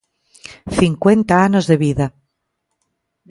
Cincuenta 0.79 1.33
anos 1.47 1.65
de 1.69 1.75
vida. 1.85 2.05